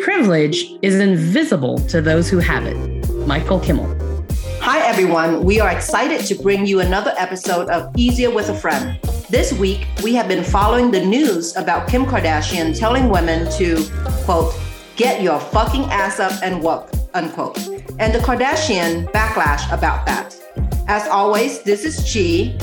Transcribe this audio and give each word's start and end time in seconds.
Privilege 0.00 0.72
is 0.80 0.94
invisible 0.94 1.78
to 1.80 2.00
those 2.00 2.30
who 2.30 2.38
have 2.38 2.64
it. 2.64 2.76
Michael 3.26 3.60
Kimmel. 3.60 3.84
Hi, 4.60 4.80
everyone. 4.86 5.44
We 5.44 5.60
are 5.60 5.68
excited 5.70 6.24
to 6.24 6.34
bring 6.34 6.64
you 6.64 6.80
another 6.80 7.12
episode 7.18 7.68
of 7.68 7.94
Easier 7.94 8.30
with 8.30 8.48
a 8.48 8.54
Friend. 8.54 8.98
This 9.28 9.52
week, 9.52 9.86
we 10.02 10.14
have 10.14 10.28
been 10.28 10.42
following 10.42 10.90
the 10.90 11.04
news 11.04 11.54
about 11.56 11.86
Kim 11.86 12.06
Kardashian 12.06 12.78
telling 12.78 13.10
women 13.10 13.52
to, 13.58 13.84
quote, 14.24 14.54
get 14.96 15.20
your 15.20 15.40
fucking 15.40 15.84
ass 15.90 16.20
up 16.20 16.32
and 16.42 16.62
work, 16.62 16.90
unquote, 17.12 17.58
and 17.98 18.14
the 18.14 18.18
Kardashian 18.20 19.12
backlash 19.12 19.70
about 19.70 20.06
that. 20.06 20.34
As 20.88 21.06
always, 21.08 21.60
this 21.64 21.84
is 21.84 22.10
Chi. 22.10 22.56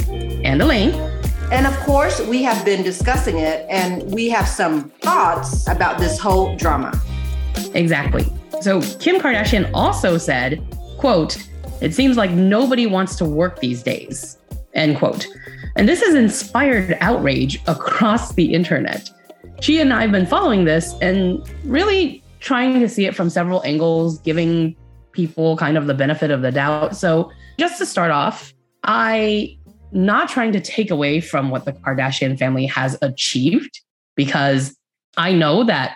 And 0.43 0.59
Elaine. 0.63 1.16
And 1.49 1.65
of 1.65 1.77
course, 1.79 2.19
we 2.19 2.43
have 2.43 2.65
been 2.65 2.83
discussing 2.83 3.37
it 3.37 3.65
and 3.69 4.03
we 4.11 4.29
have 4.29 4.47
some 4.47 4.89
thoughts 5.01 5.65
about 5.67 5.97
this 5.97 6.19
whole 6.19 6.55
drama. 6.57 6.99
Exactly. 7.73 8.25
So 8.59 8.81
Kim 8.99 9.21
Kardashian 9.21 9.69
also 9.73 10.17
said, 10.17 10.61
quote, 10.97 11.37
it 11.79 11.93
seems 11.93 12.17
like 12.17 12.31
nobody 12.31 12.85
wants 12.85 13.15
to 13.17 13.25
work 13.25 13.59
these 13.59 13.81
days, 13.81 14.37
end 14.73 14.97
quote. 14.97 15.27
And 15.77 15.87
this 15.87 16.01
has 16.01 16.15
inspired 16.15 16.97
outrage 16.99 17.61
across 17.67 18.33
the 18.33 18.53
internet. 18.53 19.09
She 19.61 19.79
and 19.79 19.93
I 19.93 20.01
have 20.01 20.11
been 20.11 20.25
following 20.25 20.65
this 20.65 20.95
and 21.01 21.47
really 21.63 22.23
trying 22.39 22.79
to 22.79 22.89
see 22.89 23.05
it 23.05 23.15
from 23.15 23.29
several 23.29 23.63
angles, 23.63 24.19
giving 24.19 24.75
people 25.11 25.55
kind 25.55 25.77
of 25.77 25.87
the 25.87 25.93
benefit 25.93 26.29
of 26.29 26.41
the 26.41 26.51
doubt. 26.51 26.95
So, 26.95 27.31
just 27.57 27.77
to 27.79 27.85
start 27.85 28.11
off, 28.11 28.53
I 28.83 29.56
not 29.91 30.29
trying 30.29 30.51
to 30.51 30.59
take 30.59 30.91
away 30.91 31.21
from 31.21 31.49
what 31.49 31.65
the 31.65 31.73
Kardashian 31.73 32.37
family 32.37 32.65
has 32.65 32.97
achieved 33.01 33.81
because 34.15 34.75
I 35.17 35.33
know 35.33 35.63
that 35.63 35.95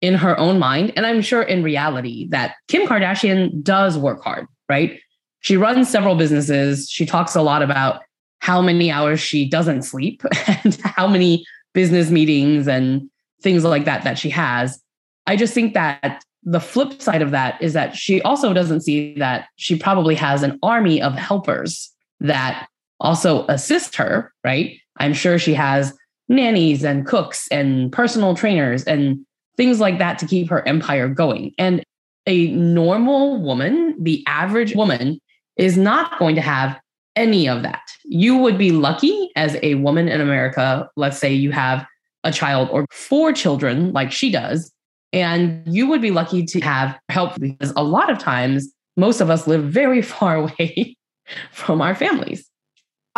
in 0.00 0.14
her 0.14 0.38
own 0.38 0.58
mind, 0.58 0.92
and 0.96 1.06
I'm 1.06 1.20
sure 1.20 1.42
in 1.42 1.62
reality, 1.62 2.28
that 2.30 2.54
Kim 2.68 2.86
Kardashian 2.86 3.62
does 3.62 3.98
work 3.98 4.22
hard, 4.22 4.46
right? 4.68 5.00
She 5.40 5.56
runs 5.56 5.88
several 5.88 6.14
businesses. 6.14 6.88
She 6.88 7.04
talks 7.04 7.34
a 7.34 7.42
lot 7.42 7.62
about 7.62 8.02
how 8.40 8.62
many 8.62 8.90
hours 8.90 9.20
she 9.20 9.48
doesn't 9.48 9.82
sleep 9.82 10.22
and 10.46 10.76
how 10.82 11.08
many 11.08 11.44
business 11.74 12.10
meetings 12.10 12.68
and 12.68 13.10
things 13.42 13.64
like 13.64 13.84
that 13.84 14.04
that 14.04 14.18
she 14.18 14.30
has. 14.30 14.80
I 15.26 15.36
just 15.36 15.54
think 15.54 15.74
that 15.74 16.24
the 16.44 16.60
flip 16.60 17.02
side 17.02 17.22
of 17.22 17.32
that 17.32 17.60
is 17.60 17.72
that 17.72 17.96
she 17.96 18.22
also 18.22 18.52
doesn't 18.52 18.80
see 18.80 19.14
that 19.18 19.48
she 19.56 19.76
probably 19.76 20.14
has 20.14 20.42
an 20.42 20.58
army 20.62 21.02
of 21.02 21.14
helpers 21.14 21.92
that 22.20 22.68
also 23.00 23.46
assist 23.46 23.96
her, 23.96 24.32
right? 24.44 24.78
I'm 24.98 25.12
sure 25.12 25.38
she 25.38 25.54
has 25.54 25.96
nannies 26.28 26.84
and 26.84 27.06
cooks 27.06 27.48
and 27.50 27.90
personal 27.92 28.34
trainers 28.34 28.84
and 28.84 29.24
things 29.56 29.80
like 29.80 29.98
that 29.98 30.18
to 30.18 30.26
keep 30.26 30.48
her 30.50 30.66
empire 30.66 31.08
going. 31.08 31.52
And 31.58 31.82
a 32.26 32.48
normal 32.48 33.40
woman, 33.40 33.96
the 33.98 34.22
average 34.26 34.74
woman, 34.74 35.20
is 35.56 35.76
not 35.76 36.18
going 36.18 36.34
to 36.34 36.40
have 36.40 36.78
any 37.16 37.48
of 37.48 37.62
that. 37.62 37.82
You 38.04 38.36
would 38.36 38.58
be 38.58 38.70
lucky 38.70 39.30
as 39.34 39.56
a 39.62 39.74
woman 39.76 40.08
in 40.08 40.20
America. 40.20 40.88
Let's 40.96 41.18
say 41.18 41.32
you 41.32 41.50
have 41.50 41.84
a 42.24 42.30
child 42.30 42.68
or 42.70 42.86
four 42.90 43.32
children, 43.32 43.92
like 43.92 44.12
she 44.12 44.30
does, 44.30 44.70
and 45.12 45.62
you 45.66 45.88
would 45.88 46.02
be 46.02 46.10
lucky 46.10 46.44
to 46.44 46.60
have 46.60 46.96
help 47.08 47.38
because 47.40 47.72
a 47.76 47.82
lot 47.82 48.10
of 48.10 48.18
times, 48.18 48.72
most 48.96 49.20
of 49.20 49.30
us 49.30 49.46
live 49.46 49.64
very 49.64 50.02
far 50.14 50.36
away 50.36 50.96
from 51.50 51.80
our 51.80 51.94
families. 51.94 52.48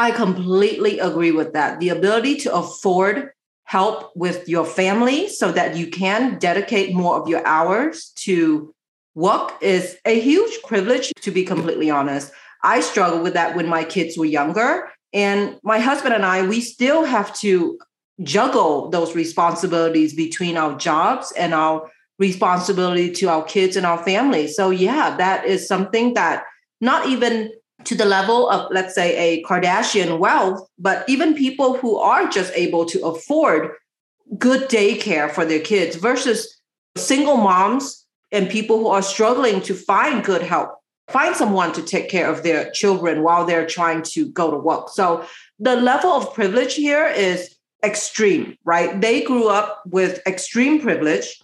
I 0.00 0.12
completely 0.12 0.98
agree 0.98 1.30
with 1.30 1.52
that. 1.52 1.78
The 1.78 1.90
ability 1.90 2.36
to 2.36 2.54
afford 2.54 3.32
help 3.64 4.10
with 4.16 4.48
your 4.48 4.64
family 4.64 5.28
so 5.28 5.52
that 5.52 5.76
you 5.76 5.88
can 5.88 6.38
dedicate 6.38 6.94
more 6.94 7.20
of 7.20 7.28
your 7.28 7.46
hours 7.46 8.10
to 8.24 8.74
work 9.14 9.52
is 9.60 9.98
a 10.06 10.18
huge 10.18 10.62
privilege, 10.62 11.12
to 11.20 11.30
be 11.30 11.44
completely 11.44 11.90
honest. 11.90 12.32
I 12.64 12.80
struggled 12.80 13.22
with 13.22 13.34
that 13.34 13.54
when 13.54 13.68
my 13.68 13.84
kids 13.84 14.16
were 14.16 14.24
younger. 14.24 14.88
And 15.12 15.58
my 15.62 15.78
husband 15.78 16.14
and 16.14 16.24
I, 16.24 16.48
we 16.48 16.62
still 16.62 17.04
have 17.04 17.36
to 17.40 17.78
juggle 18.22 18.88
those 18.88 19.14
responsibilities 19.14 20.14
between 20.14 20.56
our 20.56 20.78
jobs 20.78 21.30
and 21.36 21.52
our 21.52 21.90
responsibility 22.18 23.12
to 23.16 23.26
our 23.26 23.44
kids 23.44 23.76
and 23.76 23.84
our 23.84 24.02
family. 24.02 24.48
So, 24.48 24.70
yeah, 24.70 25.14
that 25.18 25.44
is 25.44 25.68
something 25.68 26.14
that 26.14 26.44
not 26.80 27.06
even 27.06 27.52
to 27.84 27.94
the 27.94 28.04
level 28.04 28.48
of, 28.48 28.70
let's 28.70 28.94
say, 28.94 29.16
a 29.16 29.42
Kardashian 29.44 30.18
wealth, 30.18 30.68
but 30.78 31.08
even 31.08 31.34
people 31.34 31.76
who 31.76 31.96
are 31.98 32.28
just 32.28 32.52
able 32.54 32.84
to 32.86 33.04
afford 33.06 33.72
good 34.38 34.68
daycare 34.68 35.30
for 35.30 35.44
their 35.44 35.60
kids 35.60 35.96
versus 35.96 36.60
single 36.96 37.36
moms 37.36 38.06
and 38.32 38.48
people 38.48 38.78
who 38.78 38.88
are 38.88 39.02
struggling 39.02 39.60
to 39.62 39.74
find 39.74 40.24
good 40.24 40.42
help, 40.42 40.76
find 41.08 41.34
someone 41.34 41.72
to 41.72 41.82
take 41.82 42.08
care 42.08 42.30
of 42.30 42.42
their 42.42 42.70
children 42.70 43.22
while 43.22 43.44
they're 43.44 43.66
trying 43.66 44.02
to 44.02 44.30
go 44.30 44.50
to 44.50 44.56
work. 44.56 44.88
So 44.90 45.24
the 45.58 45.76
level 45.76 46.10
of 46.10 46.32
privilege 46.34 46.74
here 46.74 47.06
is 47.06 47.56
extreme, 47.82 48.56
right? 48.64 49.00
They 49.00 49.22
grew 49.22 49.48
up 49.48 49.82
with 49.86 50.20
extreme 50.26 50.80
privilege. 50.80 51.40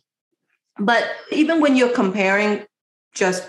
But 0.79 1.09
even 1.33 1.61
when 1.61 1.77
you're 1.77 1.95
comparing 1.95 2.67
just 3.15 3.49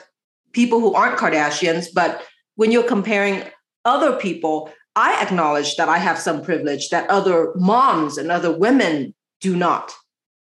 people 0.54 0.80
who 0.80 0.94
aren't 0.94 1.20
Kardashians, 1.20 1.88
but 1.94 2.24
when 2.58 2.72
you're 2.72 2.84
comparing 2.84 3.44
other 3.86 4.18
people, 4.18 4.70
I 4.96 5.22
acknowledge 5.22 5.78
that 5.78 5.88
I 5.88 6.00
have 6.00 6.20
some 6.20 6.44
privilege 6.44 6.90
that 6.90 7.10
other 7.10 7.54
moms 7.56 8.18
and 8.18 8.30
other 8.30 8.52
women 8.52 9.14
do 9.40 9.56
not. 9.56 9.94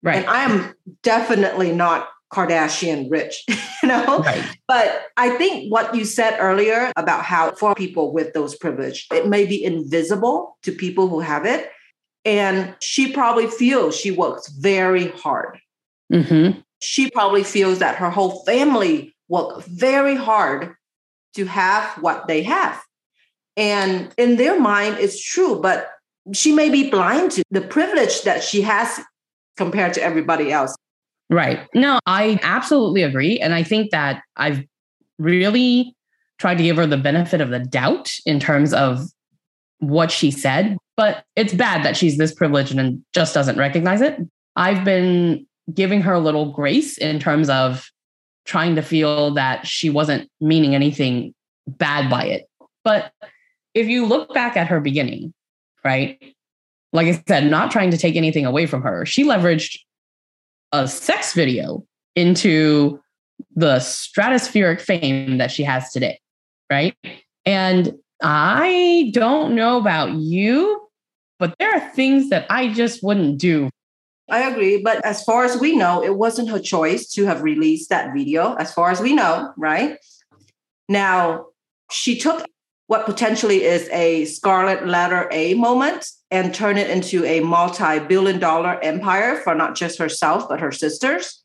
Right. 0.04 0.18
And 0.18 0.26
I 0.26 0.44
am 0.44 0.74
definitely 1.04 1.72
not 1.72 2.10
Kardashian 2.34 3.10
rich, 3.10 3.44
you 3.84 3.90
know? 3.90 4.20
Right. 4.20 4.44
But 4.68 5.04
I 5.16 5.30
think 5.38 5.72
what 5.72 5.94
you 5.96 6.04
said 6.06 6.38
earlier 6.40 6.92
about 6.96 7.24
how 7.24 7.52
for 7.52 7.76
people 7.76 8.12
with 8.12 8.34
those 8.34 8.56
privilege, 8.56 9.08
it 9.14 9.28
may 9.28 9.46
be 9.46 9.64
invisible 9.64 10.58
to 10.64 10.72
people 10.72 11.08
who 11.08 11.20
have 11.20 11.46
it. 11.46 11.70
And 12.26 12.76
she 12.82 13.12
probably 13.12 13.48
feels 13.48 13.96
she 13.96 14.12
works 14.12 14.50
very 14.50 15.10
hard. 15.10 15.60
Mm-hmm. 16.12 16.60
She 16.80 17.12
probably 17.12 17.44
feels 17.44 17.80
that 17.80 17.96
her 17.98 18.10
whole 18.10 18.44
family 18.44 19.16
work 19.28 19.64
very 19.66 20.16
hard 20.16 20.76
to 21.36 21.46
have 21.46 21.86
what 22.02 22.28
they 22.28 22.44
have. 22.44 22.81
And 23.58 24.14
in 24.18 24.38
their 24.38 24.59
mind, 24.59 24.97
it's 25.00 25.22
true, 25.24 25.62
but 25.62 25.90
she 26.34 26.52
may 26.52 26.69
be 26.69 26.90
blind 26.90 27.31
to 27.31 27.44
the 27.52 27.62
privilege 27.62 28.24
that 28.24 28.44
she 28.44 28.62
has 28.62 29.00
compared 29.58 29.94
to 29.94 30.03
everybody 30.03 30.52
else. 30.52 30.75
Right. 31.30 31.68
No, 31.74 32.00
I 32.06 32.40
absolutely 32.44 33.03
agree. 33.03 33.40
And 33.40 33.53
I 33.53 33.64
think 33.64 33.91
that 33.91 34.22
I've 34.36 34.64
really 35.18 35.96
tried 36.40 36.58
to 36.58 36.64
give 36.64 36.78
her 36.78 36.88
the 36.88 36.97
benefit 36.97 37.41
of 37.41 37.50
the 37.50 37.59
doubt 37.59 38.12
in 38.25 38.40
terms 38.40 38.74
of 38.74 39.06
what 39.80 40.12
she 40.12 40.31
said, 40.31 40.78
but 40.97 41.24
it's 41.36 41.53
bad 41.53 41.84
that 41.84 41.97
she's 41.97 42.18
this 42.18 42.34
privileged 42.34 42.74
and 42.75 43.03
just 43.14 43.34
doesn't 43.34 43.58
recognize 43.58 44.02
it. 44.02 44.18
I've 44.56 44.84
been 44.84 45.46
giving 45.74 46.02
her 46.02 46.14
a 46.14 46.20
little 46.20 46.52
grace 46.52 46.97
in 46.97 47.20
terms 47.20 47.50
of 47.50 47.91
trying 48.46 48.75
to 48.75 48.81
feel 48.81 49.34
that 49.35 49.68
she 49.68 49.90
wasn't 49.90 50.29
meaning 50.40 50.75
anything 50.75 51.34
bad 51.68 52.09
by 52.09 52.25
it. 52.25 52.47
But 52.84 53.12
if 53.74 53.88
you 53.88 54.06
look 54.06 54.34
back 54.34 54.57
at 54.57 54.68
her 54.68 54.79
beginning, 54.79 55.34
right? 55.84 56.22
Like 56.94 57.07
I 57.07 57.24
said, 57.28 57.50
not 57.50 57.72
trying 57.72 57.91
to 57.91 57.97
take 57.97 58.16
anything 58.16 58.46
away 58.46 58.66
from 58.66 58.81
her, 58.81 59.06
she 59.06 59.24
leveraged 59.24 59.79
a 60.72 60.88
sex 60.88 61.34
video 61.34 61.85
into 62.16 63.00
the 63.56 63.78
stratospheric 63.78 64.81
fame 64.81 65.38
that 65.38 65.52
she 65.52 65.63
has 65.63 65.91
today, 65.91 66.19
right? 66.69 66.96
And 67.46 67.94
I 68.22 69.12
don't 69.13 69.56
know 69.56 69.78
about 69.78 70.13
you, 70.13 70.88
but 71.40 71.56
there 71.59 71.73
are 71.73 71.90
things 71.91 72.29
that 72.29 72.46
I 72.49 72.73
just 72.73 73.03
wouldn't 73.03 73.40
do 73.40 73.70
I 74.32 74.50
agree. 74.50 74.82
But 74.82 75.04
as 75.06 75.24
far 75.24 75.44
as 75.44 75.60
we 75.60 75.76
know, 75.76 76.02
it 76.02 76.16
wasn't 76.16 76.50
her 76.50 76.60
choice 76.60 77.08
to 77.14 77.26
have 77.26 77.44
released 77.44 77.90
that 77.90 78.14
video, 78.14 78.54
as 78.54 78.74
far 78.74 78.90
as 78.90 79.02
we 79.02 79.14
know, 79.14 79.54
right? 79.58 79.98
Now, 80.88 81.48
she 81.92 82.18
took 82.18 82.46
what 82.88 83.06
potentially 83.06 83.64
is 83.64 83.90
a 83.90 84.26
scarlet 84.26 84.88
letter 84.88 85.28
A 85.32 85.54
moment 85.54 86.08
and 86.30 86.54
turned 86.54 86.80
it 86.80 86.90
into 86.90 87.26
a 87.26 87.42
multi 87.42 88.00
billion 88.00 88.40
dollar 88.40 88.80
empire 88.82 89.36
for 89.38 89.54
not 89.54 89.76
just 89.76 90.00
herself, 90.00 90.48
but 90.48 90.62
her 90.62 90.72
sisters. 90.72 91.44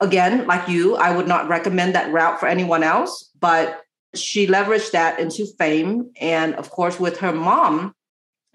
Again, 0.00 0.46
like 0.46 0.68
you, 0.68 0.96
I 0.96 1.14
would 1.14 1.28
not 1.28 1.48
recommend 1.48 1.94
that 1.94 2.10
route 2.10 2.40
for 2.40 2.46
anyone 2.46 2.82
else, 2.82 3.30
but 3.38 3.82
she 4.14 4.46
leveraged 4.46 4.90
that 4.92 5.20
into 5.20 5.46
fame. 5.58 6.10
And 6.20 6.54
of 6.54 6.70
course, 6.70 6.98
with 6.98 7.18
her 7.18 7.32
mom 7.32 7.94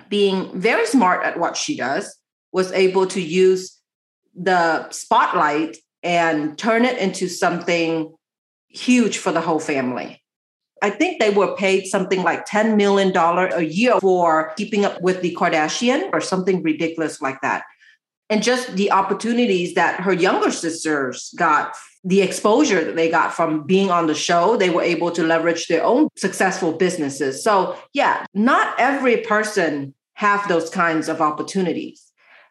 being 0.09 0.59
very 0.59 0.85
smart 0.85 1.23
at 1.23 1.39
what 1.39 1.55
she 1.55 1.77
does, 1.77 2.17
was 2.51 2.71
able 2.71 3.07
to 3.07 3.21
use 3.21 3.79
the 4.35 4.89
spotlight 4.91 5.77
and 6.03 6.57
turn 6.57 6.85
it 6.85 6.97
into 6.99 7.27
something 7.27 8.13
huge 8.69 9.17
for 9.17 9.31
the 9.31 9.41
whole 9.41 9.59
family. 9.59 10.21
I 10.81 10.91
think 10.91 11.19
they 11.19 11.31
were 11.31 11.55
paid 11.55 11.87
something 11.87 12.21
like 12.21 12.47
$10 12.47 12.75
million 12.75 13.15
a 13.15 13.61
year 13.61 13.99
for 13.99 14.53
keeping 14.57 14.85
up 14.85 15.01
with 15.01 15.21
the 15.21 15.35
Kardashian 15.35 16.09
or 16.13 16.21
something 16.21 16.61
ridiculous 16.61 17.19
like 17.19 17.41
that. 17.41 17.63
And 18.29 18.43
just 18.43 18.75
the 18.75 18.91
opportunities 18.91 19.73
that 19.75 20.01
her 20.01 20.13
younger 20.13 20.51
sisters 20.51 21.33
got, 21.37 21.75
the 22.03 22.21
exposure 22.21 22.83
that 22.83 22.95
they 22.95 23.09
got 23.09 23.33
from 23.33 23.65
being 23.65 23.89
on 23.89 24.07
the 24.07 24.13
show, 24.13 24.57
they 24.57 24.69
were 24.69 24.81
able 24.81 25.11
to 25.11 25.23
leverage 25.23 25.67
their 25.67 25.83
own 25.83 26.09
successful 26.17 26.73
businesses. 26.73 27.43
So, 27.43 27.77
yeah, 27.93 28.25
not 28.33 28.75
every 28.77 29.17
person 29.17 29.93
have 30.13 30.47
those 30.47 30.69
kinds 30.69 31.07
of 31.07 31.21
opportunities. 31.21 32.06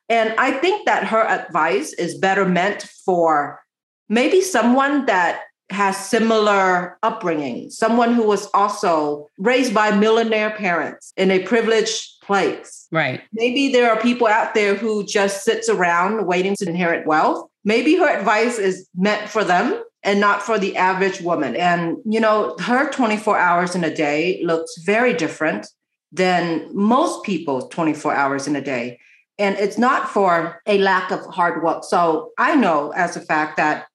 And 0.09 0.35
I 0.39 0.53
think 0.53 0.87
that 0.87 1.05
her 1.05 1.23
advice 1.23 1.93
is 1.95 2.17
better 2.19 2.45
meant 2.45 2.83
for 3.05 3.61
maybe 4.09 4.41
someone 4.41 5.07
that 5.07 5.43
has 5.71 5.97
similar 5.97 6.97
upbringing, 7.03 7.71
someone 7.71 8.15
who 8.15 8.25
was 8.25 8.49
also 8.55 9.27
raised 9.39 9.75
by 9.75 9.91
millionaire 9.91 10.51
parents 10.51 11.13
in 11.17 11.31
a 11.31 11.43
privileged 11.43 12.21
place. 12.23 12.87
Right. 12.93 13.21
Maybe 13.33 13.73
there 13.73 13.91
are 13.91 14.01
people 14.01 14.29
out 14.29 14.55
there 14.55 14.77
who 14.77 15.05
just 15.05 15.45
sits 15.45 15.69
around 15.69 16.27
waiting 16.27 16.55
to 16.59 16.69
inherit 16.69 17.07
wealth. 17.07 17.49
Maybe 17.65 17.97
her 17.97 18.09
advice 18.09 18.59
is 18.59 18.89
meant 18.95 19.29
for 19.29 19.43
them 19.43 19.83
and 20.05 20.21
not 20.21 20.41
for 20.41 20.57
the 20.57 20.77
average 20.77 21.21
woman. 21.21 21.57
And 21.57 21.97
you 22.05 22.21
know, 22.21 22.57
her 22.61 22.89
24 22.91 23.37
hours 23.37 23.75
in 23.75 23.83
a 23.83 23.95
day 23.95 24.41
looks 24.45 24.73
very 24.85 25.15
different 25.15 25.67
than 26.13 26.69
most 26.73 27.25
people's 27.25 27.69
24 27.71 28.15
hours 28.15 28.47
in 28.47 28.55
a 28.55 28.61
day. 28.61 29.01
And 29.39 29.57
it's 29.57 29.79
not 29.79 30.09
for 30.09 30.61
a 30.67 30.79
lack 30.79 31.11
of 31.11 31.27
hard 31.27 31.63
work. 31.63 31.85
So 31.85 32.33
I 32.39 32.55
know 32.55 32.93
as 32.93 33.17
a 33.17 33.21
fact 33.21 33.59
that 33.59 33.87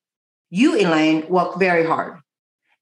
you, 0.50 0.76
Elaine, 0.76 1.28
work 1.30 1.58
very 1.58 1.86
hard. 1.86 2.20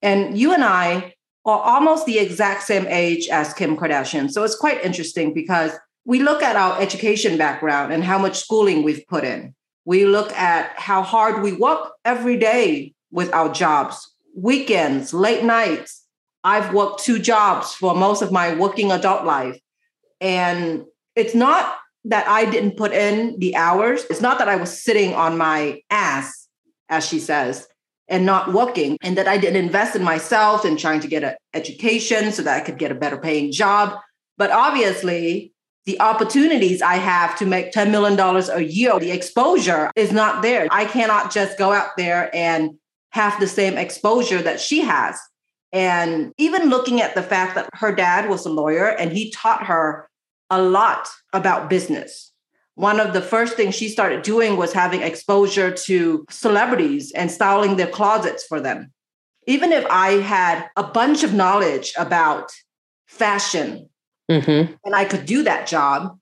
And 0.02 0.38
you 0.38 0.54
and 0.54 0.64
I 0.64 1.14
are 1.46 1.60
almost 1.60 2.06
the 2.06 2.20
exact 2.20 2.64
same 2.64 2.86
age 2.88 3.30
as 3.30 3.54
Kim 3.54 3.78
Kardashian. 3.78 4.30
So 4.30 4.44
it's 4.44 4.56
quite 4.56 4.84
interesting 4.84 5.34
because 5.34 5.72
we 6.06 6.20
look 6.20 6.42
at 6.42 6.56
our 6.56 6.82
education 6.82 7.38
background 7.38 7.94
and 7.94 8.04
how 8.04 8.18
much 8.18 8.40
schooling 8.40 8.84
we've 8.84 9.06
put 9.08 9.24
in. 9.24 9.54
We 9.86 10.06
look 10.06 10.32
at 10.34 10.78
how 10.78 11.02
hard 11.02 11.42
we 11.42 11.54
work 11.54 11.94
every 12.04 12.38
day 12.38 12.94
with 13.12 13.34
our 13.34 13.52
jobs, 13.52 14.14
weekends, 14.36 15.14
late 15.14 15.44
nights. 15.44 16.06
I've 16.44 16.74
worked 16.74 17.04
two 17.04 17.20
jobs 17.20 17.74
for 17.74 17.96
most 17.96 18.22
of 18.22 18.32
my 18.32 18.56
working 18.56 18.92
adult 18.92 19.26
life. 19.26 19.60
And 20.22 20.86
it's 21.16 21.36
not 21.36 21.76
that 22.06 22.28
I 22.28 22.50
didn't 22.50 22.78
put 22.78 22.94
in 22.94 23.38
the 23.40 23.56
hours. 23.56 24.06
It's 24.10 24.22
not 24.22 24.40
that 24.40 24.50
I 24.50 24.56
was 24.56 24.81
sitting 24.81 25.13
on 25.13 25.38
my 25.38 25.81
ass, 25.90 26.48
as 26.90 27.06
she 27.06 27.19
says, 27.19 27.68
and 28.07 28.25
not 28.25 28.54
working, 28.54 28.98
and 29.01 29.18
that 29.18 29.28
I 29.28 29.38
didn't 29.38 29.63
invest 29.63 29.96
in 29.96 30.04
myself 30.04 30.66
and 30.66 30.80
trying 30.80 31.01
to 31.01 31.07
get 31.07 31.24
an 31.24 31.36
education 31.54 32.31
so 32.31 32.42
that 32.44 32.62
I 32.62 32.66
could 32.66 32.78
get 32.78 32.92
a 32.92 32.96
better 32.96 33.18
paying 33.18 33.51
job. 33.51 34.00
But 34.38 34.51
obviously, 34.51 35.54
the 35.86 36.00
opportunities 36.00 36.81
I 36.81 36.96
have 36.96 37.38
to 37.40 37.46
make 37.46 37.72
$10 37.72 37.92
million 37.92 38.19
a 38.19 38.60
year, 38.62 39.00
the 39.00 39.12
exposure 39.12 39.92
is 39.96 40.12
not 40.12 40.42
there. 40.42 40.68
I 40.72 40.86
cannot 40.86 41.31
just 41.31 41.57
go 41.57 41.72
out 41.72 41.98
there 41.98 42.34
and 42.34 42.75
have 43.12 43.40
the 43.40 43.48
same 43.48 43.78
exposure 43.78 44.42
that 44.42 44.60
she 44.60 44.81
has. 44.81 45.19
And 45.72 46.34
even 46.38 46.69
looking 46.69 47.01
at 47.01 47.16
the 47.16 47.24
fact 47.24 47.56
that 47.56 47.69
her 47.74 47.94
dad 47.94 48.30
was 48.30 48.46
a 48.46 48.50
lawyer 48.50 48.86
and 48.86 49.12
he 49.12 49.31
taught 49.31 49.66
her 49.66 50.09
a 50.50 50.62
lot 50.62 51.07
about 51.34 51.69
business. 51.69 52.31
One 52.75 53.00
of 53.00 53.13
the 53.13 53.22
first 53.22 53.56
things 53.56 53.75
she 53.75 53.90
started 53.90 54.22
doing 54.22 54.56
was 54.56 54.72
having 54.72 55.01
exposure 55.01 55.69
to 55.69 56.25
celebrities 56.30 57.12
and 57.12 57.30
styling 57.30 57.75
their 57.75 57.88
closets 57.88 58.46
for 58.46 58.62
them. 58.62 58.94
Even 59.48 59.72
if 59.72 59.86
I 59.90 60.12
had 60.22 60.69
a 60.78 60.84
bunch 60.84 61.24
of 61.24 61.34
knowledge 61.34 61.94
about 61.98 62.51
fashion 63.07 63.90
mm-hmm. 64.31 64.74
and 64.86 64.96
I 64.96 65.04
could 65.06 65.25
do 65.25 65.44
that 65.44 65.68
job, 65.68 66.18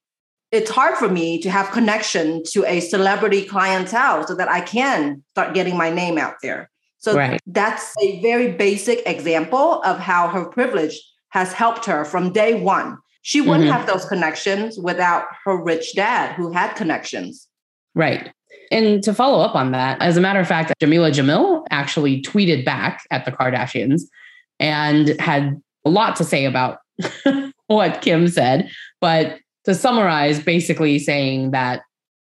it's 0.52 0.72
hard 0.72 0.98
for 0.98 1.10
me 1.10 1.40
to 1.42 1.52
have 1.52 1.72
connection 1.72 2.42
to 2.52 2.66
a 2.66 2.80
celebrity 2.80 3.44
clientele 3.44 4.26
so 4.26 4.34
that 4.36 4.50
I 4.50 4.62
can 4.62 5.24
start 5.30 5.54
getting 5.54 5.78
my 5.78 5.90
name 5.90 6.18
out 6.18 6.36
there. 6.42 6.72
So 6.98 7.16
right. 7.16 7.40
that's 7.46 7.94
a 8.02 8.20
very 8.22 8.54
basic 8.54 9.04
example 9.06 9.82
of 9.84 10.00
how 10.00 10.30
her 10.30 10.46
privilege 10.46 11.00
has 11.30 11.54
helped 11.54 11.86
her 11.86 12.04
from 12.06 12.34
day 12.34 12.60
one 12.60 12.98
she 13.28 13.42
wouldn't 13.42 13.66
mm-hmm. 13.66 13.78
have 13.78 13.86
those 13.86 14.06
connections 14.06 14.80
without 14.80 15.26
her 15.44 15.62
rich 15.62 15.94
dad 15.96 16.34
who 16.36 16.50
had 16.50 16.74
connections. 16.76 17.50
Right. 17.94 18.32
And 18.72 19.04
to 19.04 19.14
follow 19.14 19.44
up 19.44 19.54
on 19.54 19.74
that, 19.74 20.02
as 20.02 20.16
a 20.16 20.22
matter 20.22 20.40
of 20.40 20.48
fact, 20.48 20.74
Jamila 20.80 21.12
Jamil 21.12 21.66
actually 21.70 22.22
tweeted 22.22 22.64
back 22.64 23.02
at 23.12 23.26
the 23.26 23.34
Kardashians 23.34 24.04
and 24.62 25.10
had 25.20 25.62
a 25.84 25.90
lot 25.90 26.16
to 26.16 26.24
say 26.24 26.46
about 26.46 26.78
what 27.68 28.02
Kim 28.02 28.30
said. 28.30 28.70
But 29.02 29.40
to 29.66 29.76
summarize, 29.76 30.40
basically 30.42 30.98
saying 30.98 31.52
that 31.52 31.82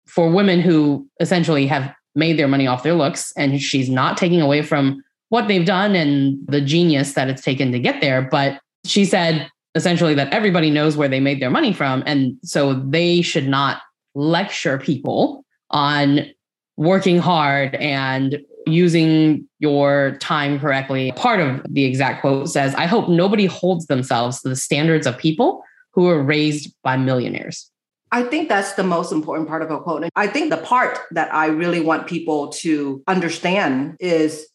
for 0.07 0.31
women 0.31 0.61
who 0.61 1.05
essentially 1.19 1.67
have 1.67 1.93
made 2.15 2.39
their 2.39 2.47
money 2.47 2.67
off 2.67 2.83
their 2.83 2.93
looks, 2.93 3.33
and 3.35 3.61
she's 3.61 3.89
not 3.89 4.15
taking 4.15 4.39
away 4.39 4.61
from 4.61 5.03
what 5.27 5.49
they've 5.49 5.65
done 5.65 5.93
and 5.93 6.37
the 6.47 6.61
genius 6.61 7.15
that 7.15 7.27
it's 7.27 7.41
taken 7.41 7.73
to 7.73 7.79
get 7.79 7.99
there, 7.99 8.21
but 8.21 8.61
she 8.85 9.03
said 9.03 9.51
essentially 9.75 10.13
that 10.15 10.31
everybody 10.33 10.71
knows 10.71 10.97
where 10.97 11.09
they 11.09 11.19
made 11.19 11.41
their 11.41 11.49
money 11.49 11.73
from. 11.73 12.01
And 12.05 12.37
so 12.43 12.73
they 12.73 13.21
should 13.21 13.47
not 13.47 13.81
lecture 14.15 14.77
people 14.77 15.45
on 15.69 16.21
working 16.77 17.19
hard 17.19 17.75
and 17.75 18.39
using 18.65 19.47
your 19.59 20.17
time 20.19 20.59
correctly. 20.59 21.11
Part 21.15 21.39
of 21.39 21.61
the 21.69 21.83
exact 21.83 22.21
quote 22.21 22.49
says, 22.49 22.73
I 22.75 22.85
hope 22.85 23.09
nobody 23.09 23.45
holds 23.45 23.85
themselves 23.87 24.41
to 24.41 24.49
the 24.49 24.55
standards 24.55 25.05
of 25.05 25.17
people 25.17 25.63
who 25.91 26.03
were 26.03 26.23
raised 26.23 26.73
by 26.83 26.97
millionaires. 26.97 27.69
I 28.11 28.23
think 28.23 28.49
that's 28.49 28.73
the 28.73 28.83
most 28.83 29.11
important 29.11 29.47
part 29.47 29.61
of 29.61 29.71
a 29.71 29.79
quote. 29.79 30.03
And 30.03 30.11
I 30.15 30.27
think 30.27 30.49
the 30.49 30.57
part 30.57 30.99
that 31.11 31.33
I 31.33 31.47
really 31.47 31.81
want 31.81 32.07
people 32.07 32.49
to 32.49 33.03
understand 33.07 33.97
is 33.99 34.47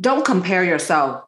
don't 0.00 0.24
compare 0.24 0.62
yourself 0.62 1.24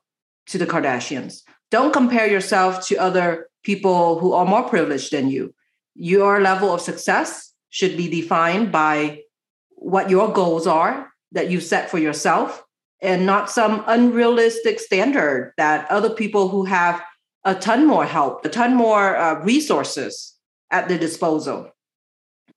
to 0.47 0.59
the 0.59 0.67
Kardashians. 0.67 1.43
Don't 1.71 1.93
compare 1.93 2.27
yourself 2.27 2.87
to 2.89 2.97
other 2.97 3.49
people 3.63 4.19
who 4.19 4.33
are 4.33 4.45
more 4.45 4.69
privileged 4.69 5.13
than 5.13 5.31
you. 5.31 5.55
Your 5.95 6.41
level 6.41 6.73
of 6.73 6.81
success 6.81 7.53
should 7.69 7.97
be 7.97 8.09
defined 8.09 8.73
by 8.73 9.23
what 9.71 10.11
your 10.11 10.33
goals 10.33 10.67
are 10.67 11.11
that 11.33 11.51
you 11.51 11.61
set 11.61 11.91
for 11.91 11.99
yourself 11.99 12.65
and 13.01 13.25
not 13.25 13.51
some 13.51 13.85
unrealistic 13.87 14.81
standard 14.81 15.55
that 15.57 15.91
other 15.91 16.11
people 16.11 16.49
who 16.49 16.65
have 16.65 17.03
a 17.45 17.55
ton 17.55 17.87
more 17.87 18.05
help, 18.05 18.45
a 18.45 18.49
ton 18.49 18.75
more 18.75 19.17
uh, 19.17 19.41
resources 19.43 20.35
at 20.71 20.89
their 20.89 20.99
disposal. 20.99 21.71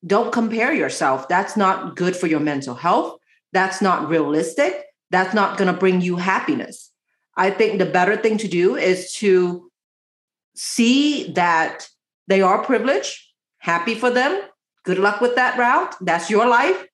Don't 0.05 0.33
compare 0.33 0.73
yourself. 0.73 1.29
That's 1.29 1.55
not 1.55 1.95
good 1.95 2.15
for 2.15 2.27
your 2.27 2.41
mental 2.41 2.75
health. 2.75 3.17
That's 3.53 3.81
not 3.81 4.09
realistic. 4.09 4.83
That's 5.11 5.33
not 5.33 5.57
going 5.57 5.71
to 5.73 5.79
bring 5.79 6.01
you 6.01 6.17
happiness. 6.17 6.91
I 7.35 7.49
think 7.49 7.79
the 7.79 7.85
better 7.85 8.15
thing 8.15 8.37
to 8.39 8.47
do 8.47 8.75
is 8.75 9.13
to 9.15 9.69
see 10.55 11.31
that 11.33 11.89
they 12.27 12.41
are 12.41 12.63
privileged, 12.63 13.19
happy 13.57 13.95
for 13.95 14.09
them. 14.09 14.41
Good 14.83 14.99
luck 14.99 15.21
with 15.21 15.35
that 15.35 15.57
route. 15.57 15.95
That's 16.01 16.29
your 16.29 16.47
life. 16.47 16.85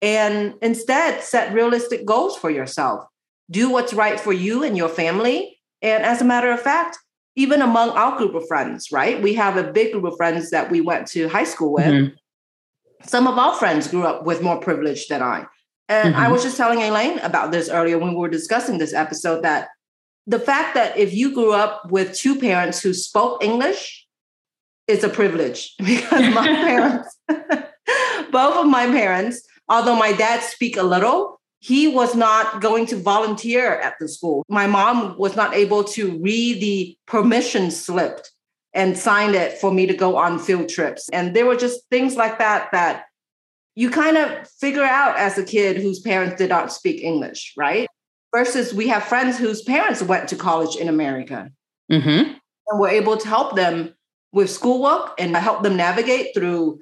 And 0.00 0.54
instead, 0.62 1.22
set 1.22 1.52
realistic 1.52 2.04
goals 2.04 2.36
for 2.36 2.50
yourself. 2.50 3.04
Do 3.50 3.70
what's 3.70 3.94
right 3.94 4.20
for 4.20 4.32
you 4.32 4.62
and 4.62 4.76
your 4.76 4.88
family. 4.88 5.58
And 5.82 6.04
as 6.04 6.20
a 6.20 6.24
matter 6.24 6.50
of 6.52 6.60
fact, 6.60 6.98
even 7.34 7.62
among 7.62 7.90
our 7.90 8.16
group 8.18 8.34
of 8.34 8.46
friends, 8.46 8.88
right? 8.92 9.20
We 9.22 9.34
have 9.34 9.56
a 9.56 9.72
big 9.72 9.92
group 9.92 10.04
of 10.04 10.16
friends 10.16 10.50
that 10.50 10.70
we 10.70 10.80
went 10.80 11.06
to 11.08 11.28
high 11.28 11.44
school 11.44 11.72
with. 11.72 11.84
Mm-hmm. 11.84 12.14
Some 13.04 13.26
of 13.26 13.38
our 13.38 13.54
friends 13.54 13.88
grew 13.88 14.02
up 14.02 14.24
with 14.24 14.42
more 14.42 14.60
privilege 14.60 15.06
than 15.08 15.22
I. 15.22 15.46
And 15.88 16.14
mm-hmm. 16.14 16.22
I 16.22 16.28
was 16.28 16.42
just 16.42 16.56
telling 16.56 16.82
Elaine 16.82 17.18
about 17.20 17.52
this 17.52 17.68
earlier 17.68 17.98
when 17.98 18.10
we 18.10 18.16
were 18.16 18.28
discussing 18.28 18.78
this 18.78 18.92
episode 18.92 19.42
that 19.44 19.68
the 20.28 20.38
fact 20.38 20.74
that 20.74 20.96
if 20.96 21.12
you 21.12 21.34
grew 21.34 21.52
up 21.52 21.90
with 21.90 22.14
two 22.14 22.38
parents 22.38 22.80
who 22.80 22.94
spoke 22.94 23.42
English 23.42 24.06
it's 24.88 25.04
a 25.04 25.08
privilege 25.08 25.74
because 25.78 26.34
my 26.34 26.46
parents, 26.46 27.16
both 28.32 28.56
of 28.56 28.66
my 28.66 28.86
parents, 28.86 29.46
although 29.68 29.94
my 29.94 30.12
dad 30.12 30.42
speak 30.42 30.76
a 30.76 30.82
little, 30.82 31.38
he 31.60 31.88
was 31.88 32.14
not 32.14 32.60
going 32.60 32.86
to 32.86 32.96
volunteer 32.96 33.74
at 33.80 33.94
the 34.00 34.08
school. 34.08 34.44
My 34.48 34.66
mom 34.66 35.16
was 35.18 35.36
not 35.36 35.54
able 35.54 35.84
to 35.84 36.18
read 36.18 36.60
the 36.60 36.96
permission 37.06 37.70
slip 37.70 38.20
and 38.72 38.96
sign 38.96 39.34
it 39.34 39.58
for 39.58 39.72
me 39.72 39.86
to 39.86 39.94
go 39.94 40.16
on 40.16 40.38
field 40.38 40.68
trips. 40.68 41.08
And 41.10 41.34
there 41.34 41.46
were 41.46 41.56
just 41.56 41.82
things 41.90 42.16
like 42.16 42.38
that 42.38 42.70
that 42.72 43.04
you 43.74 43.90
kind 43.90 44.16
of 44.16 44.48
figure 44.48 44.84
out 44.84 45.16
as 45.18 45.36
a 45.36 45.44
kid 45.44 45.78
whose 45.78 46.00
parents 46.00 46.36
did 46.36 46.50
not 46.50 46.72
speak 46.72 47.02
English, 47.02 47.54
right? 47.56 47.88
Versus 48.34 48.74
we 48.74 48.88
have 48.88 49.02
friends 49.04 49.38
whose 49.38 49.62
parents 49.62 50.02
went 50.02 50.28
to 50.28 50.36
college 50.36 50.76
in 50.76 50.88
America. 50.88 51.50
Mm-hmm. 51.90 52.32
And 52.68 52.80
we're 52.80 52.90
able 52.90 53.16
to 53.16 53.28
help 53.28 53.56
them 53.56 53.94
with 54.32 54.50
schoolwork 54.50 55.14
and 55.18 55.34
help 55.36 55.62
them 55.62 55.76
navigate 55.76 56.34
through 56.34 56.80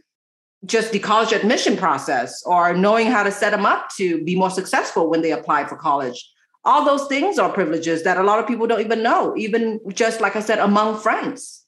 just 0.65 0.91
the 0.93 0.99
college 0.99 1.33
admission 1.33 1.77
process 1.77 2.43
or 2.45 2.75
knowing 2.75 3.07
how 3.07 3.23
to 3.23 3.31
set 3.31 3.51
them 3.51 3.67
up 3.67 3.91
to 3.97 4.23
be 4.25 4.35
more 4.35 4.51
successful 4.51 5.09
when 5.09 5.23
they 5.23 5.31
apply 5.33 5.65
for 5.67 5.77
college. 5.77 6.33
All 6.65 6.85
those 6.85 7.07
things 7.07 7.39
are 7.39 7.53
privileges 7.53 8.03
that 8.03 8.17
a 8.17 8.25
lot 8.25 8.41
of 8.41 8.49
people 8.49 8.67
don't 8.67 8.81
even 8.81 9.03
know, 9.03 9.37
even 9.37 9.79
just 9.93 10.21
like 10.21 10.35
I 10.35 10.41
said, 10.41 10.59
among 10.59 10.99
friends. 10.99 11.65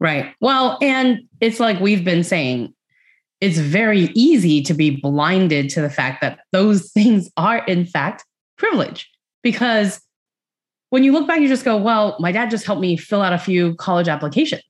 Right. 0.00 0.34
Well, 0.40 0.76
and 0.82 1.20
it's 1.40 1.60
like 1.60 1.80
we've 1.80 2.04
been 2.04 2.24
saying, 2.24 2.74
it's 3.40 3.58
very 3.58 4.10
easy 4.14 4.62
to 4.62 4.74
be 4.74 4.90
blinded 4.90 5.70
to 5.70 5.80
the 5.80 5.88
fact 5.88 6.20
that 6.20 6.40
those 6.52 6.90
things 6.92 7.30
are, 7.38 7.64
in 7.64 7.86
fact, 7.86 8.24
privilege. 8.58 9.08
Because 9.44 10.00
when 10.90 11.04
you 11.04 11.12
look 11.12 11.28
back, 11.28 11.40
you 11.40 11.46
just 11.46 11.64
go, 11.64 11.76
well, 11.76 12.16
my 12.18 12.32
dad 12.32 12.50
just 12.50 12.66
helped 12.66 12.80
me 12.80 12.96
fill 12.96 13.22
out 13.22 13.32
a 13.32 13.38
few 13.38 13.76
college 13.76 14.08
applications. 14.08 14.62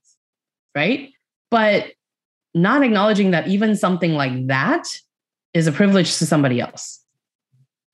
Right. 0.75 1.09
But 1.49 1.93
not 2.53 2.83
acknowledging 2.83 3.31
that 3.31 3.47
even 3.47 3.75
something 3.75 4.13
like 4.13 4.47
that 4.47 4.87
is 5.55 5.65
a 5.65 5.71
privilege 5.71 6.17
to 6.17 6.25
somebody 6.25 6.61
else. 6.61 7.03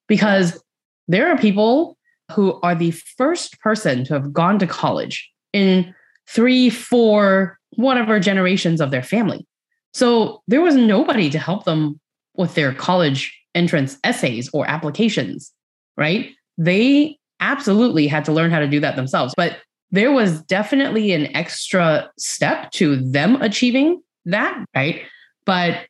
Because 0.07 0.61
there 1.07 1.31
are 1.31 1.37
people 1.37 1.97
who 2.31 2.59
are 2.61 2.75
the 2.75 2.91
first 2.91 3.59
person 3.59 4.03
to 4.05 4.13
have 4.13 4.33
gone 4.33 4.59
to 4.59 4.67
college 4.67 5.29
in 5.53 5.93
three, 6.27 6.69
four, 6.69 7.59
whatever 7.75 8.19
generations 8.19 8.81
of 8.81 8.91
their 8.91 9.03
family. 9.03 9.45
So 9.93 10.41
there 10.47 10.61
was 10.61 10.75
nobody 10.75 11.29
to 11.29 11.37
help 11.37 11.65
them 11.65 11.99
with 12.35 12.55
their 12.55 12.73
college 12.73 13.37
entrance 13.53 13.97
essays 14.03 14.49
or 14.53 14.67
applications, 14.69 15.51
right? 15.97 16.31
They 16.61 17.17
absolutely 17.39 18.05
had 18.05 18.23
to 18.25 18.31
learn 18.31 18.51
how 18.51 18.59
to 18.59 18.67
do 18.67 18.79
that 18.79 18.95
themselves. 18.95 19.33
But 19.35 19.57
there 19.89 20.11
was 20.11 20.43
definitely 20.43 21.11
an 21.11 21.35
extra 21.35 22.09
step 22.17 22.71
to 22.73 22.97
them 22.97 23.41
achieving 23.41 24.01
that, 24.25 24.63
right? 24.75 25.01
But 25.45 25.87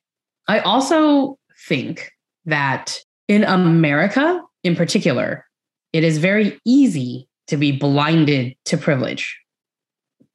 I 0.47 0.59
also 0.59 1.37
think 1.67 2.09
that 2.45 2.99
in 3.27 3.43
America 3.43 4.41
in 4.63 4.75
particular, 4.75 5.45
it 5.91 6.05
is 6.05 6.19
very 6.19 6.59
easy 6.65 7.27
to 7.47 7.57
be 7.57 7.73
blinded 7.73 8.55
to 8.65 8.77
privilege 8.77 9.37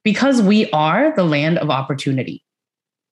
because 0.03 0.41
we 0.41 0.69
are 0.71 1.15
the 1.15 1.23
land 1.23 1.57
of 1.57 1.71
opportunity. 1.71 2.43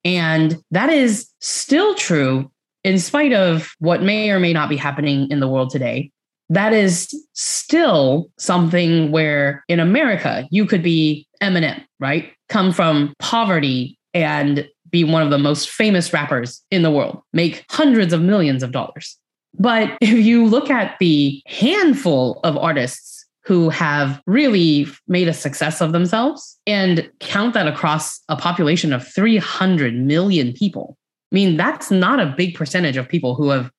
And 0.04 0.58
that 0.70 0.92
is 0.92 1.28
still 1.42 1.96
true 1.96 2.52
in 2.84 3.00
spite 3.00 3.34
of 3.34 3.72
what 3.80 4.04
may 4.04 4.30
or 4.30 4.40
may 4.40 4.54
not 4.54 4.70
be 4.70 4.78
happening 4.78 5.28
in 5.32 5.40
the 5.40 5.48
world 5.48 5.72
today. 5.72 6.12
That 6.50 6.74
is 6.74 7.14
still 7.34 8.30
something 8.38 9.12
where 9.12 9.64
in 9.68 9.80
America, 9.80 10.48
you 10.52 10.66
could 10.66 10.84
be 10.84 11.28
Eminem, 11.42 11.84
right? 12.00 12.32
Come 12.50 12.72
from 12.72 13.14
poverty 13.20 13.98
and 14.14 14.68
be 14.92 15.04
one 15.04 15.22
of 15.22 15.30
the 15.30 15.38
most 15.38 15.70
famous 15.70 16.14
rappers 16.14 16.64
in 16.72 16.82
the 16.82 16.92
world, 16.92 17.22
make 17.34 17.66
hundreds 17.70 18.14
of 18.14 18.22
millions 18.22 18.64
of 18.64 18.72
dollars. 18.72 19.18
But 19.58 19.98
if 20.02 20.26
you 20.26 20.46
look 20.46 20.70
at 20.70 20.96
the 21.00 21.42
handful 21.48 22.40
of 22.44 22.58
artists 22.58 23.26
who 23.44 23.70
have 23.70 24.22
really 24.26 24.88
made 25.08 25.28
a 25.28 25.34
success 25.34 25.82
of 25.82 25.92
themselves 25.92 26.58
and 26.66 27.10
count 27.20 27.54
that 27.54 27.68
across 27.68 28.22
a 28.30 28.36
population 28.36 28.94
of 28.94 29.08
300 29.08 29.96
million 29.96 30.54
people, 30.54 30.98
I 31.32 31.36
mean, 31.36 31.58
that's 31.58 31.92
not 31.92 32.20
a 32.20 32.34
big 32.38 32.56
percentage 32.56 32.98
of 32.98 33.10
people 33.10 33.36
who 33.36 33.50
have 33.50 33.70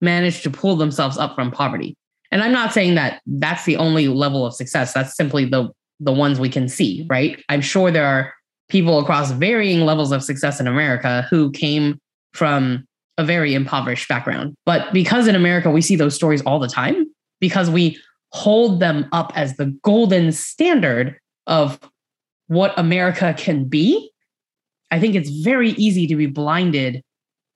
managed 0.00 0.42
to 0.44 0.50
pull 0.50 0.76
themselves 0.76 1.16
up 1.18 1.34
from 1.34 1.50
poverty. 1.50 1.96
And 2.30 2.42
I'm 2.42 2.52
not 2.52 2.72
saying 2.72 2.94
that 2.96 3.20
that's 3.26 3.64
the 3.64 3.76
only 3.76 4.08
level 4.08 4.44
of 4.44 4.54
success. 4.54 4.92
That's 4.92 5.16
simply 5.16 5.44
the 5.44 5.70
the 6.00 6.12
ones 6.12 6.38
we 6.38 6.48
can 6.48 6.68
see, 6.68 7.04
right? 7.10 7.42
I'm 7.48 7.60
sure 7.60 7.90
there 7.90 8.06
are 8.06 8.32
people 8.68 9.00
across 9.00 9.32
varying 9.32 9.80
levels 9.80 10.12
of 10.12 10.22
success 10.22 10.60
in 10.60 10.68
America 10.68 11.26
who 11.28 11.50
came 11.50 11.98
from 12.34 12.86
a 13.16 13.24
very 13.24 13.54
impoverished 13.54 14.08
background. 14.08 14.54
But 14.64 14.92
because 14.92 15.26
in 15.26 15.34
America 15.34 15.70
we 15.70 15.80
see 15.80 15.96
those 15.96 16.14
stories 16.14 16.42
all 16.42 16.60
the 16.60 16.68
time, 16.68 17.06
because 17.40 17.68
we 17.68 17.98
hold 18.32 18.78
them 18.78 19.06
up 19.10 19.32
as 19.34 19.56
the 19.56 19.76
golden 19.82 20.30
standard 20.30 21.18
of 21.46 21.80
what 22.46 22.78
America 22.78 23.34
can 23.36 23.64
be, 23.64 24.10
I 24.90 25.00
think 25.00 25.14
it's 25.14 25.30
very 25.30 25.70
easy 25.70 26.06
to 26.06 26.16
be 26.16 26.26
blinded 26.26 27.02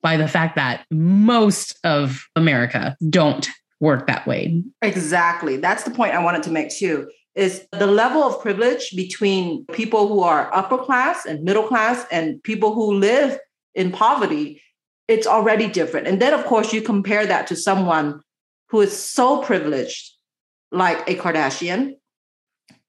by 0.01 0.17
the 0.17 0.27
fact 0.27 0.55
that 0.57 0.85
most 0.91 1.77
of 1.83 2.25
America 2.35 2.97
don't 3.09 3.47
work 3.83 4.07
that 4.07 4.25
way. 4.25 4.63
Exactly. 4.81 5.57
That's 5.57 5.83
the 5.83 5.91
point 5.91 6.15
I 6.15 6.23
wanted 6.23 6.43
to 6.43 6.51
make 6.51 6.69
too. 6.71 7.09
Is 7.35 7.67
the 7.71 7.87
level 7.87 8.23
of 8.23 8.41
privilege 8.41 8.95
between 8.95 9.65
people 9.73 10.07
who 10.07 10.21
are 10.21 10.53
upper 10.53 10.77
class 10.77 11.25
and 11.25 11.43
middle 11.43 11.67
class 11.67 12.05
and 12.11 12.41
people 12.43 12.73
who 12.73 12.93
live 12.93 13.37
in 13.75 13.91
poverty 13.91 14.61
it's 15.07 15.27
already 15.27 15.67
different. 15.67 16.07
And 16.07 16.21
then, 16.21 16.33
of 16.33 16.45
course, 16.45 16.73
you 16.73 16.81
compare 16.81 17.25
that 17.25 17.47
to 17.47 17.55
someone 17.55 18.21
who 18.69 18.81
is 18.81 18.97
so 18.97 19.41
privileged, 19.41 20.13
like 20.71 21.07
a 21.09 21.15
Kardashian, 21.15 21.95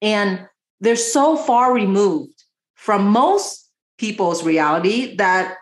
and 0.00 0.46
they're 0.80 0.96
so 0.96 1.36
far 1.36 1.74
removed 1.74 2.44
from 2.74 3.08
most 3.08 3.70
people's 3.98 4.44
reality 4.44 5.16
that 5.16 5.56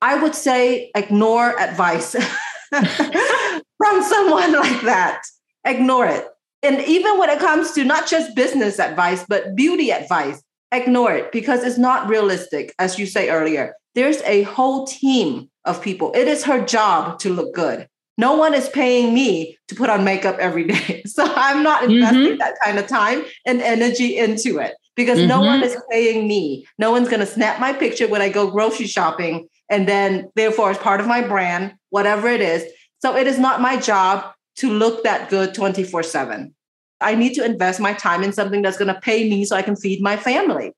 I 0.00 0.16
would 0.16 0.34
say 0.34 0.90
ignore 0.94 1.58
advice 1.58 2.14
from 3.86 4.02
someone 4.02 4.52
like 4.64 4.82
that. 4.82 5.22
Ignore 5.64 6.06
it. 6.06 6.26
And 6.62 6.80
even 6.82 7.18
when 7.18 7.30
it 7.30 7.38
comes 7.38 7.72
to 7.72 7.84
not 7.84 8.08
just 8.08 8.34
business 8.34 8.78
advice, 8.78 9.24
but 9.28 9.54
beauty 9.54 9.90
advice, 9.90 10.42
ignore 10.72 11.12
it 11.12 11.32
because 11.32 11.62
it's 11.62 11.78
not 11.78 12.08
realistic, 12.08 12.74
as 12.78 12.98
you 12.98 13.06
say 13.06 13.28
earlier. 13.28 13.74
There's 13.94 14.20
a 14.22 14.42
whole 14.42 14.86
team 14.86 15.48
of 15.64 15.82
people. 15.82 16.12
It 16.14 16.28
is 16.28 16.44
her 16.44 16.64
job 16.64 17.18
to 17.20 17.32
look 17.32 17.54
good. 17.54 17.88
No 18.18 18.34
one 18.34 18.54
is 18.54 18.68
paying 18.68 19.14
me 19.14 19.58
to 19.68 19.74
put 19.74 19.90
on 19.90 20.04
makeup 20.04 20.38
every 20.38 20.64
day. 20.64 21.02
So 21.16 21.24
I'm 21.24 21.62
not 21.62 21.84
investing 21.84 22.20
mm-hmm. 22.20 22.38
that 22.38 22.56
kind 22.62 22.78
of 22.78 22.86
time 22.86 23.24
and 23.46 23.62
energy 23.62 24.18
into 24.18 24.58
it 24.58 24.74
because 24.96 25.18
mm-hmm. 25.18 25.28
no 25.28 25.40
one 25.40 25.60
mm-hmm. 25.60 25.68
is 25.68 25.82
paying 25.90 26.28
me. 26.28 26.66
No 26.78 26.90
one's 26.90 27.08
going 27.08 27.20
to 27.20 27.26
snap 27.26 27.58
my 27.58 27.72
picture 27.72 28.06
when 28.06 28.20
I 28.20 28.28
go 28.28 28.50
grocery 28.50 28.86
shopping 28.86 29.48
and 29.70 29.88
then 29.88 30.30
therefore 30.34 30.70
as 30.70 30.78
part 30.78 31.00
of 31.00 31.06
my 31.06 31.26
brand, 31.26 31.74
whatever 31.90 32.28
it 32.28 32.42
is. 32.42 32.64
So 33.00 33.16
it 33.16 33.26
is 33.26 33.38
not 33.38 33.60
my 33.60 33.76
job 33.76 34.32
to 34.56 34.70
look 34.70 35.04
that 35.04 35.28
good 35.28 35.54
24 35.54 36.02
7. 36.02 36.54
I 37.00 37.14
need 37.14 37.34
to 37.34 37.44
invest 37.44 37.78
my 37.78 37.92
time 37.92 38.22
in 38.22 38.32
something 38.32 38.62
that's 38.62 38.78
going 38.78 38.92
to 38.92 39.00
pay 39.00 39.28
me 39.28 39.44
so 39.44 39.54
I 39.54 39.62
can 39.62 39.76
feed 39.76 40.00
my 40.00 40.16
family. 40.16 40.72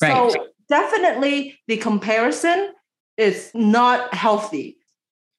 Right. 0.00 0.32
So 0.32 0.48
definitely 0.68 1.58
the 1.66 1.78
comparison 1.78 2.72
is 3.16 3.50
not 3.54 4.12
healthy. 4.12 4.76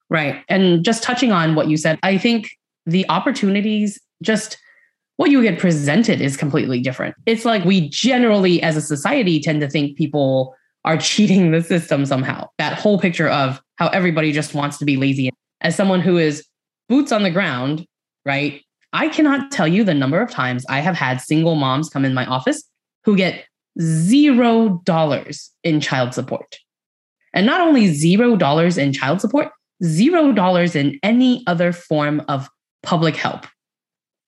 Right. 0.09 0.43
And 0.49 0.83
just 0.83 1.03
touching 1.03 1.31
on 1.31 1.55
what 1.55 1.67
you 1.67 1.77
said, 1.77 1.99
I 2.03 2.17
think 2.17 2.49
the 2.85 3.07
opportunities 3.09 3.99
just 4.21 4.57
what 5.17 5.29
you 5.29 5.41
get 5.43 5.59
presented 5.59 6.21
is 6.21 6.35
completely 6.35 6.79
different. 6.81 7.15
It's 7.25 7.45
like 7.45 7.63
we 7.65 7.89
generally, 7.89 8.61
as 8.61 8.75
a 8.75 8.81
society, 8.81 9.39
tend 9.39 9.61
to 9.61 9.69
think 9.69 9.97
people 9.97 10.55
are 10.85 10.97
cheating 10.99 11.51
the 11.51 11.61
system 11.61 12.05
somehow. 12.05 12.49
That 12.57 12.77
whole 12.77 12.99
picture 12.99 13.29
of 13.29 13.61
how 13.75 13.87
everybody 13.89 14.31
just 14.31 14.53
wants 14.53 14.77
to 14.79 14.85
be 14.85 14.97
lazy. 14.97 15.29
As 15.63 15.75
someone 15.75 16.01
who 16.01 16.17
is 16.17 16.45
boots 16.89 17.11
on 17.11 17.23
the 17.23 17.31
ground, 17.31 17.85
right? 18.25 18.61
I 18.91 19.07
cannot 19.07 19.51
tell 19.51 19.67
you 19.67 19.83
the 19.83 19.93
number 19.93 20.21
of 20.21 20.29
times 20.29 20.65
I 20.69 20.79
have 20.79 20.95
had 20.95 21.19
single 21.21 21.55
moms 21.55 21.89
come 21.89 22.05
in 22.05 22.13
my 22.13 22.25
office 22.25 22.63
who 23.03 23.15
get 23.15 23.45
zero 23.81 24.81
dollars 24.85 25.51
in 25.63 25.81
child 25.81 26.13
support. 26.13 26.59
And 27.33 27.45
not 27.45 27.61
only 27.61 27.87
zero 27.87 28.35
dollars 28.35 28.77
in 28.77 28.93
child 28.93 29.21
support, 29.21 29.49
zero 29.83 30.31
dollars 30.31 30.75
in 30.75 30.99
any 31.01 31.43
other 31.47 31.71
form 31.73 32.21
of 32.27 32.47
public 32.83 33.15
help. 33.15 33.45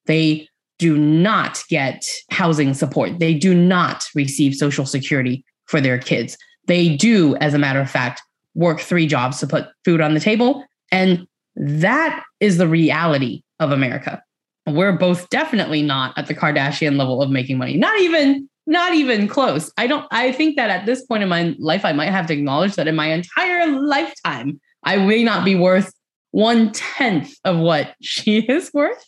They 0.07 0.47
do 0.79 0.97
not 0.97 1.63
get 1.69 2.05
housing 2.31 2.73
support. 2.73 3.19
They 3.19 3.33
do 3.33 3.53
not 3.53 4.05
receive 4.15 4.55
Social 4.55 4.85
Security 4.85 5.45
for 5.65 5.79
their 5.79 5.97
kids. 5.97 6.37
They 6.67 6.95
do, 6.95 7.35
as 7.37 7.53
a 7.53 7.59
matter 7.59 7.79
of 7.79 7.89
fact, 7.89 8.21
work 8.55 8.79
three 8.79 9.07
jobs 9.07 9.39
to 9.39 9.47
put 9.47 9.67
food 9.83 10.01
on 10.01 10.13
the 10.13 10.19
table. 10.19 10.65
And 10.91 11.27
that 11.55 12.23
is 12.39 12.57
the 12.57 12.67
reality 12.67 13.43
of 13.59 13.71
America. 13.71 14.21
We're 14.67 14.97
both 14.97 15.29
definitely 15.29 15.81
not 15.81 16.17
at 16.17 16.27
the 16.27 16.35
Kardashian 16.35 16.97
level 16.97 17.21
of 17.21 17.29
making 17.29 17.57
money, 17.57 17.77
not 17.77 17.99
even 17.99 18.49
not 18.67 18.95
even 18.95 19.27
close. 19.27 19.71
I 19.77 19.87
don't, 19.87 20.07
I 20.11 20.31
think 20.31 20.55
that 20.55 20.69
at 20.69 20.85
this 20.85 21.05
point 21.05 21.23
in 21.23 21.29
my 21.29 21.55
life, 21.59 21.85
I 21.85 21.93
might 21.93 22.09
have 22.09 22.25
to 22.27 22.33
acknowledge 22.33 22.75
that 22.75 22.87
in 22.87 22.95
my 22.95 23.07
entire 23.07 23.67
lifetime, 23.67 24.59
I 24.83 24.97
may 24.97 25.23
not 25.23 25.45
be 25.45 25.55
worth 25.55 25.93
one 26.31 26.71
tenth 26.71 27.33
of 27.43 27.57
what 27.57 27.93
she 28.01 28.39
is 28.39 28.73
worth. 28.73 29.05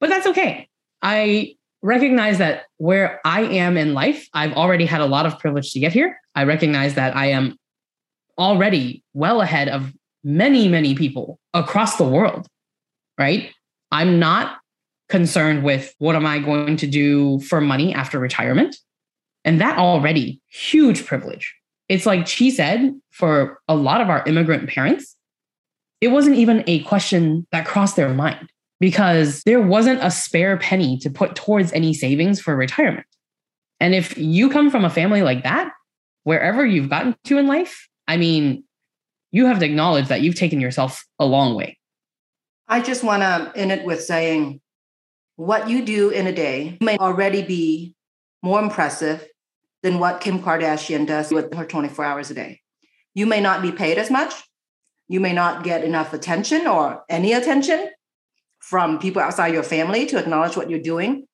But 0.00 0.10
that's 0.10 0.26
okay. 0.26 0.68
I 1.00 1.54
recognize 1.82 2.38
that 2.38 2.64
where 2.78 3.20
I 3.24 3.42
am 3.42 3.76
in 3.76 3.94
life, 3.94 4.28
I've 4.34 4.52
already 4.52 4.86
had 4.86 5.00
a 5.00 5.06
lot 5.06 5.26
of 5.26 5.38
privilege 5.38 5.72
to 5.72 5.80
get 5.80 5.92
here. 5.92 6.18
I 6.34 6.44
recognize 6.44 6.94
that 6.94 7.16
I 7.16 7.26
am 7.26 7.56
already 8.38 9.04
well 9.14 9.40
ahead 9.40 9.68
of 9.68 9.92
many, 10.24 10.68
many 10.68 10.94
people 10.94 11.38
across 11.54 11.96
the 11.96 12.04
world, 12.04 12.46
right? 13.18 13.50
I'm 13.90 14.18
not 14.18 14.58
concerned 15.08 15.62
with 15.64 15.94
what 15.98 16.16
am 16.16 16.24
I 16.26 16.38
going 16.38 16.76
to 16.78 16.86
do 16.86 17.40
for 17.40 17.60
money 17.60 17.94
after 17.94 18.18
retirement? 18.18 18.76
And 19.44 19.60
that 19.60 19.78
already 19.78 20.40
huge 20.48 21.04
privilege. 21.04 21.54
It's 21.88 22.06
like 22.06 22.26
she 22.26 22.50
said, 22.50 22.94
for 23.10 23.58
a 23.68 23.74
lot 23.74 24.00
of 24.00 24.08
our 24.08 24.24
immigrant 24.26 24.68
parents, 24.68 25.16
it 26.00 26.08
wasn't 26.08 26.36
even 26.36 26.64
a 26.66 26.80
question 26.84 27.46
that 27.52 27.66
crossed 27.66 27.96
their 27.96 28.14
mind. 28.14 28.48
because 28.82 29.44
there 29.44 29.60
wasn't 29.62 30.02
a 30.02 30.10
spare 30.10 30.56
penny 30.56 30.98
to 30.98 31.08
put 31.08 31.36
towards 31.36 31.72
any 31.72 31.94
savings 31.94 32.40
for 32.40 32.56
retirement. 32.56 33.06
And 33.78 33.94
if 33.94 34.18
you 34.18 34.50
come 34.50 34.72
from 34.72 34.84
a 34.84 34.90
family 34.90 35.22
like 35.22 35.44
that, 35.44 35.70
wherever 36.24 36.66
you've 36.66 36.90
gotten 36.90 37.14
to 37.26 37.38
in 37.38 37.46
life, 37.46 37.88
I 38.08 38.16
mean, 38.16 38.64
you 39.32 39.46
have 39.46 39.58
to 39.58 39.64
acknowledge 39.64 40.08
that 40.08 40.20
you've 40.20 40.34
taken 40.34 40.60
yourself 40.60 41.04
a 41.18 41.24
long 41.24 41.54
way. 41.54 41.78
I 42.68 42.80
just 42.80 43.02
want 43.02 43.22
to 43.22 43.52
end 43.58 43.72
it 43.72 43.84
with 43.84 44.02
saying 44.02 44.60
what 45.36 45.68
you 45.68 45.84
do 45.84 46.10
in 46.10 46.26
a 46.26 46.32
day 46.32 46.78
may 46.80 46.96
already 46.98 47.42
be 47.42 47.96
more 48.42 48.60
impressive 48.60 49.26
than 49.82 49.98
what 49.98 50.20
Kim 50.20 50.40
Kardashian 50.40 51.06
does 51.06 51.32
with 51.32 51.52
her 51.54 51.64
24 51.64 52.04
hours 52.04 52.30
a 52.30 52.34
day. 52.34 52.60
You 53.14 53.26
may 53.26 53.40
not 53.40 53.62
be 53.62 53.72
paid 53.72 53.98
as 53.98 54.10
much. 54.10 54.34
You 55.08 55.20
may 55.20 55.32
not 55.32 55.64
get 55.64 55.84
enough 55.84 56.12
attention 56.12 56.66
or 56.66 57.04
any 57.08 57.32
attention 57.32 57.90
from 58.60 58.98
people 58.98 59.20
outside 59.20 59.52
your 59.52 59.62
family 59.62 60.06
to 60.06 60.18
acknowledge 60.18 60.56
what 60.56 60.70
you're 60.70 60.78
doing. 60.78 61.26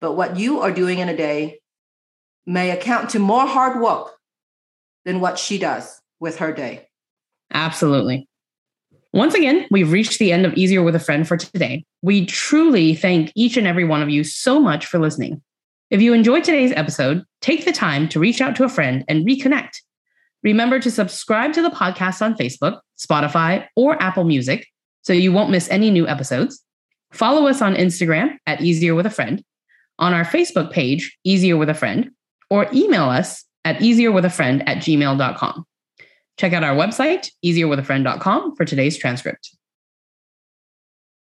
But 0.00 0.14
what 0.14 0.38
you 0.38 0.60
are 0.60 0.72
doing 0.72 0.98
in 0.98 1.08
a 1.08 1.16
day 1.16 1.60
may 2.46 2.70
account 2.70 3.10
to 3.10 3.18
more 3.18 3.46
hard 3.46 3.80
work 3.80 4.12
than 5.04 5.20
what 5.20 5.38
she 5.38 5.58
does 5.58 6.00
with 6.18 6.38
her 6.38 6.52
day. 6.52 6.88
Absolutely. 7.52 8.28
Once 9.12 9.34
again, 9.34 9.66
we've 9.70 9.90
reached 9.90 10.18
the 10.18 10.30
end 10.30 10.46
of 10.46 10.54
Easier 10.54 10.82
with 10.82 10.94
a 10.94 11.00
Friend 11.00 11.26
for 11.26 11.36
today. 11.36 11.84
We 12.00 12.26
truly 12.26 12.94
thank 12.94 13.32
each 13.34 13.56
and 13.56 13.66
every 13.66 13.84
one 13.84 14.02
of 14.02 14.08
you 14.08 14.22
so 14.22 14.60
much 14.60 14.86
for 14.86 15.00
listening. 15.00 15.42
If 15.90 16.00
you 16.00 16.12
enjoyed 16.12 16.44
today's 16.44 16.72
episode, 16.76 17.24
take 17.40 17.64
the 17.64 17.72
time 17.72 18.08
to 18.10 18.20
reach 18.20 18.40
out 18.40 18.54
to 18.56 18.64
a 18.64 18.68
friend 18.68 19.04
and 19.08 19.26
reconnect. 19.26 19.80
Remember 20.44 20.78
to 20.78 20.90
subscribe 20.90 21.52
to 21.54 21.62
the 21.62 21.70
podcast 21.70 22.22
on 22.22 22.36
Facebook, 22.36 22.80
Spotify, 22.98 23.66
or 23.74 24.00
Apple 24.00 24.24
Music 24.24 24.66
so 25.02 25.12
you 25.12 25.32
won't 25.32 25.50
miss 25.50 25.68
any 25.70 25.90
new 25.90 26.06
episodes. 26.06 26.62
Follow 27.10 27.48
us 27.48 27.60
on 27.60 27.74
Instagram 27.74 28.36
at 28.46 28.60
Easier 28.60 28.94
with 28.94 29.06
a 29.06 29.10
Friend, 29.10 29.42
on 29.98 30.14
our 30.14 30.24
Facebook 30.24 30.70
page, 30.70 31.18
Easier 31.24 31.56
with 31.56 31.68
a 31.68 31.74
Friend, 31.74 32.10
or 32.48 32.68
email 32.72 33.04
us 33.04 33.44
at 33.64 33.78
easierwithafriend 33.78 34.62
at 34.66 34.78
gmail.com. 34.78 35.66
Check 36.40 36.54
out 36.54 36.64
our 36.64 36.74
website, 36.74 37.32
easierwithafriend.com, 37.44 38.56
for 38.56 38.64
today's 38.64 38.96
transcript. 38.96 39.54